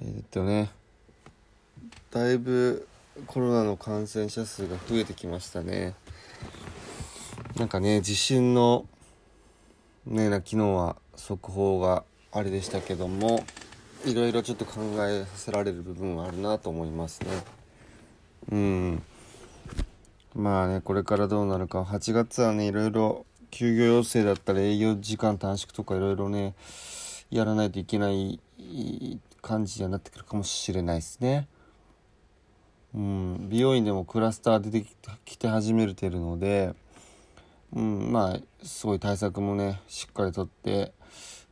[0.00, 0.70] えっとね、
[2.12, 2.86] だいぶ
[3.26, 5.94] コロナの感染者数が増えてきましたね。
[7.56, 8.86] なんかね、地震の、
[10.06, 13.44] ね、な昨日は速報があれでしたけども、
[14.04, 17.28] いろいろちょっと考えさせられる部分はあるなと思いますね。
[18.52, 19.02] うん。
[20.36, 26.54] まあね、これからどうなるか、8月はね、いろいろ休業要請だったり営業時間短縮とかいろいろね、
[27.30, 28.40] やらないといけない
[29.42, 31.48] 感じになってくるかもしれないですね。
[32.94, 34.86] うん、美容院でもクラスター出て
[35.24, 36.74] きて始めてるので、
[37.74, 40.92] うん、まあ、すごい対策もね、しっかりとって、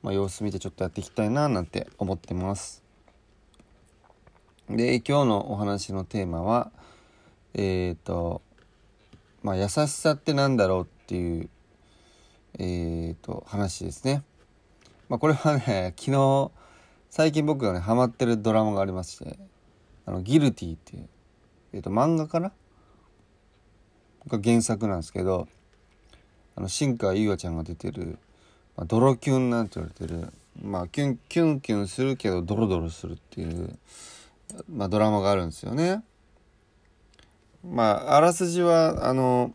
[0.03, 2.83] まあ、様子見てちょっとやっていきたいな、なんて思ってます。
[4.71, 6.73] で、今日のお話のテーマは、
[7.55, 8.43] えっ、と、
[9.43, 11.49] まあ、優しさってなんだろうっていう、
[12.59, 14.25] えっ、と、話ですね。
[15.09, 16.51] まあ、これはね、昨日、
[17.17, 19.39] 最近僕がね、ハマってるドラマがありまして、
[20.05, 21.09] あの、ギルティっていう、
[21.73, 22.53] えっ、と、漫画かな？
[24.29, 25.49] が原作なんですけど、
[26.57, 28.19] あの、新川優愛ちゃんが出てる、
[28.77, 30.31] まあ、ドロキュンなんて言われてる、
[30.63, 33.79] まあ、キュン、キュンキュンするけど、ドロドロするっていう、
[34.71, 36.05] まあ、ドラマがあるんですよね。
[37.65, 39.55] まあ、あらすじは、あの、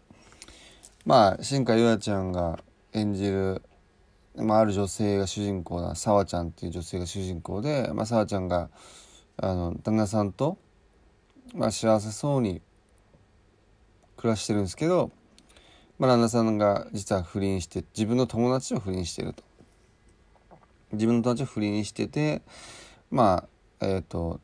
[1.05, 2.57] まあ、新川優愛ちゃんが
[2.93, 3.61] 演じる、
[4.35, 8.69] まあ、ある女性が主人公だ、沢ちゃんっていう女性が主人公で、まあ、沢ちゃんが、
[9.37, 10.57] あの、旦那さんと、
[11.53, 12.61] まあ、幸せそうに
[14.17, 15.11] 暮らしてるんですけど、
[15.99, 19.43] まあ、旦那さんが実は不倫して、自分の友達を不倫してると。
[20.93, 22.41] 自分の友達を不倫してて、
[23.09, 23.47] ま
[23.79, 24.39] あ、えっ、と、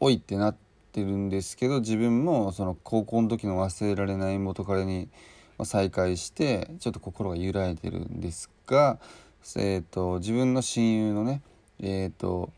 [0.00, 0.56] おいってなっ
[0.92, 5.08] てるんですけど自分もその高校の時の忘れられない元彼に
[5.62, 8.98] 再会してちょっと心が揺らいでるんですが、
[9.56, 11.42] えー、と自分の親友のね
[11.80, 12.50] えっ、と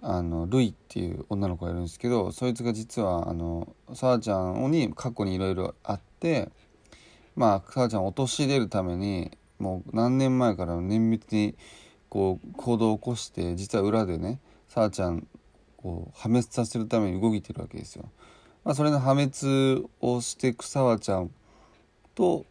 [0.00, 6.50] あのルイっていう女の子がいるんですけどそいつが実はあのさあちゃんに過去にいろいろあって
[7.36, 11.56] まあさあちゃんを陥れるためにもう何年前から綿密に
[12.08, 15.26] こう行動を起こして実は裏でねさあちゃん
[15.76, 18.08] こう破滅させるために動いてるわけですよ。
[18.64, 21.30] まあ、それの破滅をして草和ちゃん
[22.18, 22.44] と、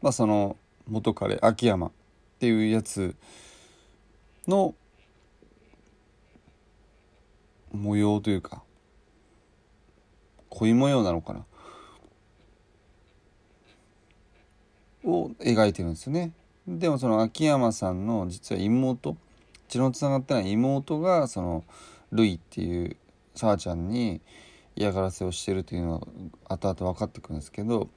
[0.00, 0.56] まあ、その
[0.88, 1.90] 元彼秋山っ
[2.38, 3.16] ていうやつ
[4.46, 4.76] の
[7.72, 8.62] 模様というか
[10.50, 11.44] 恋模様なのかな
[15.04, 16.30] を描いてるんですよね。
[16.68, 19.16] でもその秋山さんの実は妹
[19.66, 21.64] 血のつながってない妹がその
[22.12, 22.96] ルイっていう
[23.34, 24.20] さあちゃんに
[24.76, 27.88] 嫌がらせをしてるというのは後々分かってくるんですけど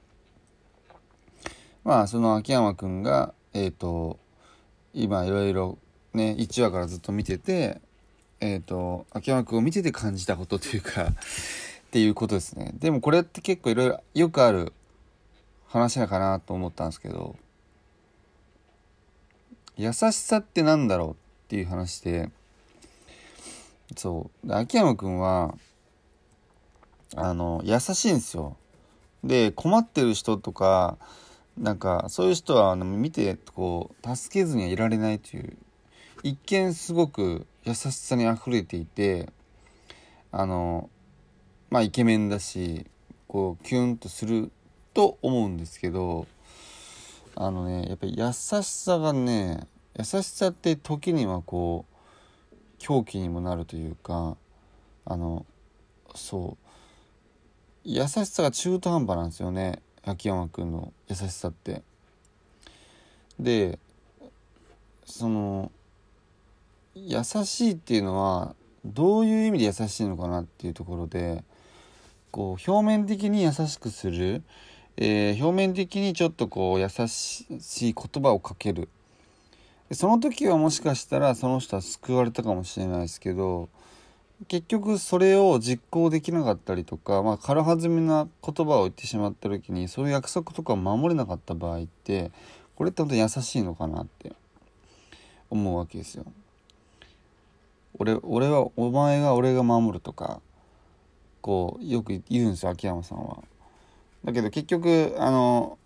[1.86, 4.18] まあその秋山くんがえっ、と
[4.92, 5.78] 今いろいろ
[6.12, 7.80] ね1話からずっと見てて
[8.40, 11.14] えっ、と秋山くんを見てて感じたことというか っ
[11.90, 14.74] ていうことですねでもこれって結構いろいろよくある
[15.68, 17.36] 話かなと思ったんですけど
[19.76, 21.14] 優しさってなんだろうっ
[21.48, 22.30] ていう話で
[23.94, 24.52] そう。
[24.52, 25.54] 秋山くんは、
[27.14, 28.56] あの、優しいんですよ。
[29.22, 30.98] で、困ってる人とか、
[31.58, 35.56] なんか、そういう人は、あの見て、こう、助けずにはいられないという、
[36.22, 39.30] 一見すごく優しさに溢れていて、
[40.32, 40.90] あの、
[41.70, 42.86] まあ、イケメンだし、
[43.28, 44.50] こう、キュンとする
[44.94, 46.26] と思うんですけど、
[47.34, 49.66] あのね、やっぱり優しさがね、
[49.98, 51.96] 優しさって時にはこう、
[52.78, 54.36] 狂気にもなるというか
[55.04, 55.46] あの
[56.14, 56.66] そう。
[57.84, 59.80] 優しさが中途半端なんですよね。
[60.06, 61.82] 秋山くんの優しさって。
[63.38, 63.78] で
[65.04, 65.70] その
[66.94, 68.54] 優しいっていうのは
[68.84, 71.44] どういう意味で優しいのかなっていうところで
[72.30, 74.42] こう表面的に優しくする、
[74.96, 77.44] えー表面的にちょっとこう優し
[77.90, 78.88] い言葉をかける
[79.92, 83.68] その時はもしかしたらその人は救われたかもしれないですけど
[84.48, 92.30] 結局それを実行できなかったりとか、まあ、軽はずみな言葉を言ってしまった時にそういう約束とかを守れなかった場合って
[92.74, 94.32] これって本当に優しいのかなって
[95.48, 96.24] 思うわけですよ。
[97.98, 100.42] 俺俺はお前が俺が守るとか
[101.40, 103.38] こうよく言うんですよ秋山さんは。
[104.22, 105.78] だけど結局あの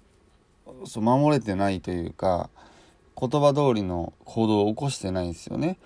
[0.87, 2.51] そう守れてないというか
[3.17, 5.79] 言葉通りの行動を起こしてないんですよね。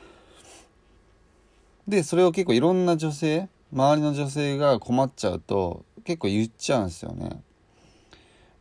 [1.86, 7.42] でそれを結構いろんな女性周りの女性が困っちゃうと結構言っちゃうんですよね。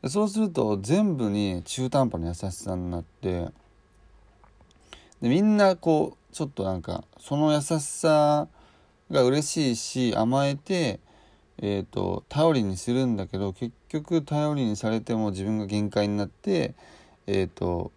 [0.06, 3.48] そうすると全部に中途半端な優しさになって
[5.22, 8.48] でみんなこうちょっとなんかその優しさ
[9.10, 11.00] が嬉しいし甘えて、
[11.60, 16.74] えーと、頼りにするんだけど結局頼りにされても自分が限界になって、
[17.28, 17.92] えーと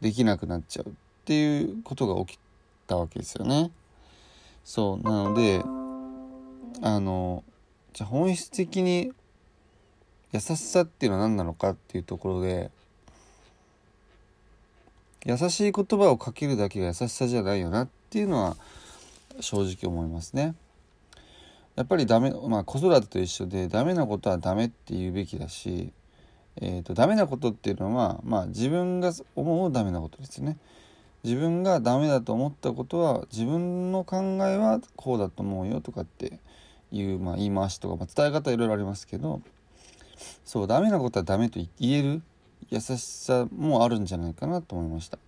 [0.00, 0.92] できなくなっちゃうっ
[1.24, 2.38] ていうことが起き
[2.86, 3.70] たわけですよね。
[4.64, 5.62] そうなので
[6.82, 7.44] あの
[7.92, 9.12] じゃあ本質的に
[10.32, 12.70] 優しさっていうのは何なのかっていうところで
[15.24, 18.56] 優しい言葉をかけるだけが優しさじゃないよなっていうのは
[19.40, 20.54] 正直思いますね。
[21.76, 25.92] やっぱりダメ、まあ子育てと一緒でダメなことはダメって言うべきだし、
[26.60, 30.56] えーと、ダメなことっていうのは、まあ自分が思うダメなことですよね。
[31.24, 34.16] 自分がダメだと思ったことは自分の考
[34.46, 36.38] えはこうだと思うよとかって
[36.92, 39.40] いう、まあ、言い回しとか、まあ、伝え方いろいろありますけど
[40.44, 42.22] そうダメなことはダメと言える
[42.70, 45.18] 優しさもあるんじゃないかなと思いました。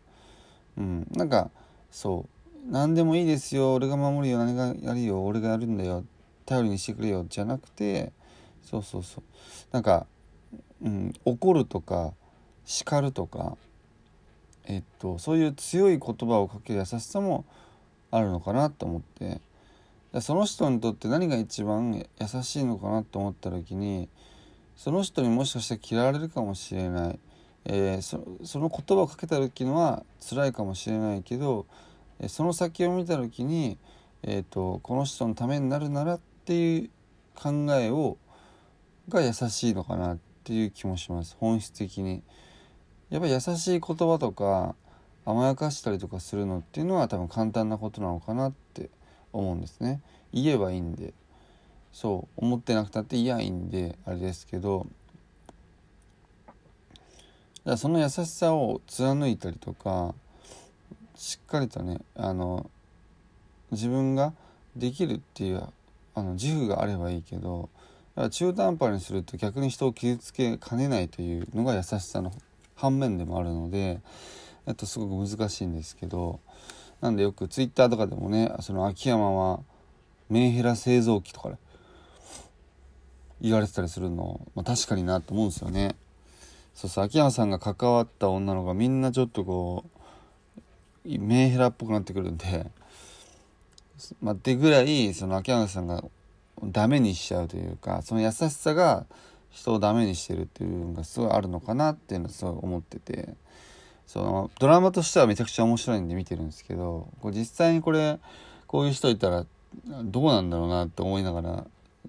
[0.76, 1.50] うんなんか
[1.90, 6.04] そう何でもいいですよ俺が守るよ何がやるよ俺がやるんだよ
[6.44, 8.12] 頼りにしてくれよじゃなくて
[8.62, 9.24] そうそうそう
[9.72, 10.06] なんか、
[10.82, 12.12] うん、怒るとか
[12.64, 13.56] 叱るとか
[14.66, 17.44] えっとそういう強い言葉をかける優しさも
[18.10, 19.40] あるのかなと思って。
[20.20, 24.08] その人にとって何が一番優しいのかなと思った時に
[24.76, 27.18] その人にもしかしたら嫌われるかもしれない、
[27.64, 31.66] えー、そその言葉をかけた時のは辛いかもしれないけど
[32.28, 33.76] その先を見た時に、
[34.22, 36.90] えーと、この人のためになるならっていう
[37.34, 38.16] 考えを
[39.08, 41.36] が優しいのかなっていう気もします。
[41.38, 42.22] 本質的に。
[43.10, 44.74] やっぱ優しい言葉とか
[45.24, 48.90] 甘やかしたりとかするのっていうのは多分簡単なことなのかなって
[49.32, 50.00] 思うんですね。
[50.32, 51.14] 言えばいいんで
[51.92, 54.86] そう思ってなくたって言えばいいんであれですけど
[57.64, 60.14] だその優しさを貫いたりとか
[61.16, 62.70] しっかりとねあの
[63.72, 64.34] 自分が
[64.76, 65.62] できるっていう
[66.14, 67.68] あの自負があればいいけど
[68.14, 72.32] だから中途半端にすると逆に人を傷つけかねないというのが優しさの
[72.76, 74.00] 反面でもあるので
[74.76, 76.40] とすごく難しいんですけど
[77.00, 79.60] なんでよくツイッターとかでもねその秋山は
[80.28, 81.58] メンヘラ製造機とかね
[83.40, 85.94] 言われてたりするの、まあ、確かになと思うんですよね。
[86.74, 89.84] そうそう秋山さんが関わった女の子がみんなちょっとこ
[91.06, 92.70] うメンヘラっぽくなってくるんで、
[94.20, 96.04] まあ、ってぐらいその秋山さんが
[96.64, 99.06] ダメにしちゃうというかその優しさが
[99.56, 103.34] 人をダメにしてるっていう部分がすごいあるのかなっていうのをすごい思ってて
[104.06, 108.18] そのドラマとしてはめちゃくちゃ面白いんで見てるんですけどこ実際にこれ
[108.66, 109.46] こういう人いたら
[109.86, 111.66] どうなんだろうなって思いながら、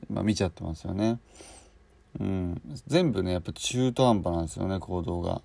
[0.09, 1.19] まあ、見ちゃってますよね。
[2.19, 5.41] うん、全部ねやっぱ中途半端なんですよね行動が。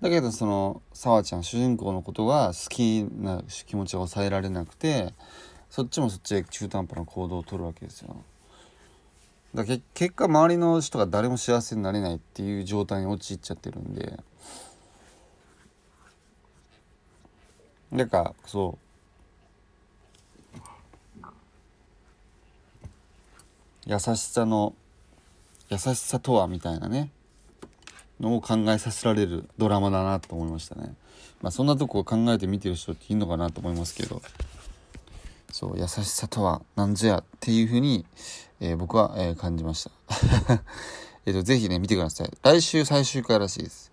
[0.00, 5.12] だけどその沢ちゃん主人公のことが好きな気持ちが抑えられなくて
[5.68, 8.16] そっちもそっちで中途半端な行動をとるわけですよ。
[9.54, 14.18] だけ結果周りの人が誰も幸せになれないっていう状態に陥っちゃってるんで。
[17.90, 18.82] なんかそう。
[23.84, 24.74] 優しさの
[25.68, 27.10] 優しさとはみたいなね。
[28.20, 30.94] のを考えさせられるドラマだなと思いましたね。
[31.42, 34.22] まあそんなとこを考えて見てる人っていいのかなと思いますけど。
[35.52, 38.06] そう優しさとは何ぞやっていうふうに、
[38.58, 39.90] えー、僕は、えー、感じました。
[41.26, 42.30] えっとぜひね見てください。
[42.42, 43.92] 来週最終回らしいです。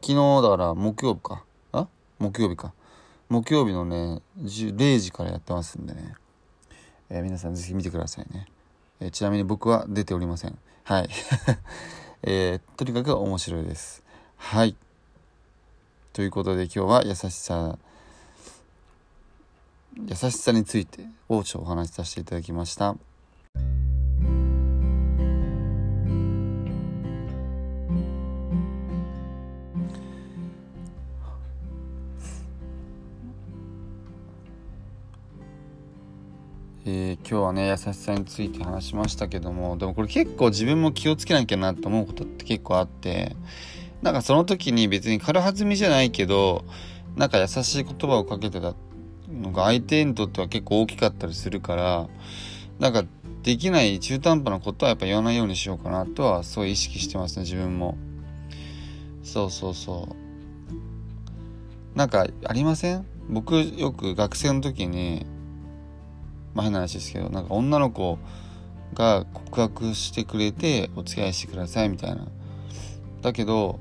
[0.00, 1.44] 昨日だから木曜日か。
[1.72, 1.88] あ？
[2.18, 2.72] 木曜日か。
[3.28, 6.14] 木曜日のね0時からやってますんでね、
[7.10, 8.46] えー、皆さんぜひ見てくださいね、
[9.00, 10.56] えちなみに僕は出ておりません。
[10.84, 11.08] はい。
[12.22, 14.04] えとにかく面白いです。
[14.36, 14.76] はい。
[16.12, 17.78] ということで今日は優しさ
[19.96, 22.96] 優しさについてをちょお話しさせていただきました。
[36.86, 43.34] えー、今日はね優しさについて話しましたけどもでもこれ結構自分も気をつけなきゃなと思うことって結構あって
[44.02, 46.66] なんかその時に別に軽はずみじゃないけど
[47.16, 48.74] なんか優しい言葉をかけてた
[49.40, 52.08] のが相手にとっては結構大きかったりするから
[52.78, 53.04] なんか
[53.42, 57.96] できない中途半端なことはやっぱ言わないようにしようかなとはすごい意識してますね自分も。
[59.22, 61.96] そうそうそう。
[61.96, 63.06] なんかありません？
[63.28, 65.26] 僕よく学生の時に
[66.54, 68.18] まあ変な話ですけどなんか女の子
[68.94, 72.26] が告白してくれてお付き合いしてくださいみたいな。
[73.22, 73.78] だけど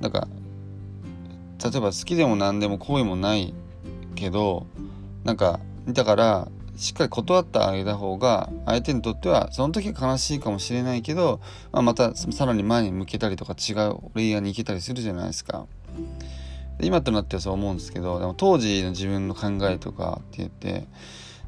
[0.00, 0.28] なんか
[1.62, 3.54] 例えば好きでも何でも好意もない
[4.16, 4.66] けど
[5.22, 11.40] なんかだからしっかり断ってあげた方が相手にとってはその時は悲しいかもしれないけど、
[11.72, 15.66] まあ、またさらに前に向けたりとか違うレイヤーに行けたりするじゃないですか。
[16.82, 20.86] 今となってはそう思うんですけどでも当時の自分の考えとかって言って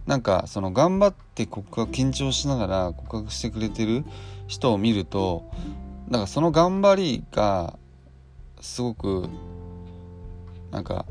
[0.06, 4.04] なんかその頑張って告白緊張しながら告白してくれてる
[4.46, 5.44] 人を見ると
[6.08, 7.78] なんかその頑張りが
[8.62, 9.28] すごく
[10.70, 11.04] なんか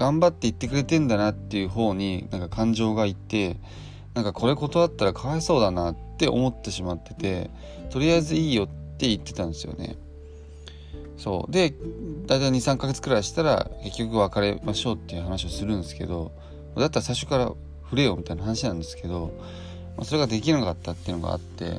[0.00, 3.58] 頑張って言ってくれてんだなっていう方になんか感情がいって
[4.14, 7.50] なんかこれ断ったらかわいそうだなって思ってしまってて
[7.90, 8.66] とりあえずいいよっ
[8.96, 9.98] て言ってたんですよね。
[11.18, 11.74] そうで
[12.26, 16.32] 大体23ヶ月くらいしたら結局別れましょうっていう話をするんですけど
[16.78, 17.52] だったら最初から
[17.82, 19.34] 触れよみたいな話なんですけど、
[19.98, 21.78] まあ、それができなかったっていうのがあって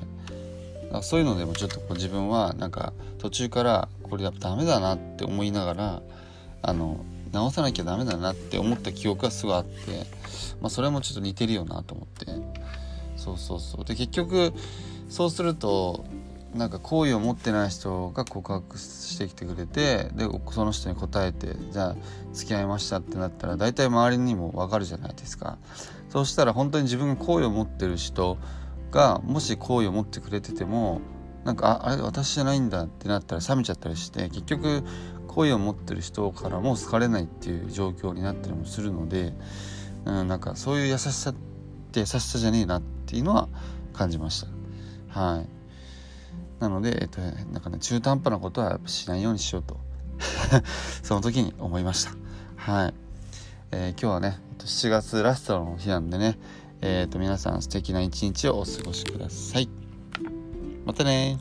[1.01, 6.01] そういうのでもちょっとこう自分はなんか途中からこれやっぱダメだなって思いながら
[6.61, 10.05] あの直さなきゃダメだなって思った記憶がすごいあって、
[10.61, 12.25] まあ、それもちょっと似てるよなと思って。
[13.15, 13.85] そうそうそう。
[13.85, 14.53] で結局
[15.09, 16.05] そうすると
[16.55, 21.95] なんか好意を持ってない人が告白してきてくれてでその人に答えてじゃあ
[22.33, 25.57] 付き合いましたってなったら大体周りにも分かるじゃないですか。
[26.09, 28.37] そうしたら本当に自分が好意を持ってる人
[28.91, 30.99] がもし好意を持ってくれてても
[31.45, 34.83] なんかああれ私じゃないんだってなったら冷めちゃったりして結局
[35.33, 39.33] 恋を持ってる人からも好かれないっていう状況になったりもするので、
[40.05, 41.35] うん、なんかそういう優しさっ
[41.91, 43.47] て優しさじゃねえなっていうのは
[43.93, 45.19] 感じました。
[45.19, 45.47] はい。
[46.59, 49.77] なので、えっと、なんかね中途半端なことはやっぱしないようにしようと。
[51.01, 52.11] その時に思いました。
[52.57, 52.93] はい、
[53.71, 56.37] えー、今日はね7月ラストの日なんでね
[56.81, 59.69] えっ、ー、と皆さん素敵な一日をお過ごしください。
[60.85, 61.39] またね